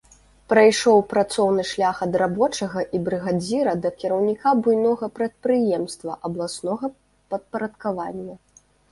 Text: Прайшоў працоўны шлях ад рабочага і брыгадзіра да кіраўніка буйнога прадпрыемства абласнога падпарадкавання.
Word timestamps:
Прайшоў 0.51 0.99
працоўны 1.09 1.63
шлях 1.71 1.97
ад 2.05 2.15
рабочага 2.21 2.79
і 2.99 3.01
брыгадзіра 3.09 3.73
да 3.83 3.91
кіраўніка 4.03 4.53
буйнога 4.67 5.05
прадпрыемства 5.19 6.15
абласнога 6.31 6.85
падпарадкавання. 7.35 8.35